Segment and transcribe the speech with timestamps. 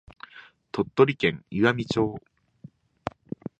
[0.71, 2.17] 鳥取県岩美町